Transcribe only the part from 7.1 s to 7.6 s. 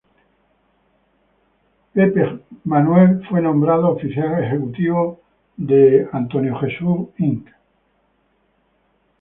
Inc.